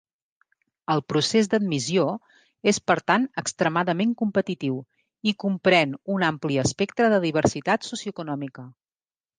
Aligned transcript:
El 0.93 1.01
procés 1.11 1.49
d'admissió 1.51 2.05
és 2.71 2.79
per 2.93 2.97
tant 3.11 3.27
extremadament 3.43 4.17
competitiu, 4.23 4.81
i 5.33 5.37
comprèn 5.45 5.95
un 6.17 6.29
ampli 6.33 6.61
espectre 6.67 7.13
de 7.15 7.23
diversitat 7.31 7.91
socioeconòmica. 7.93 8.71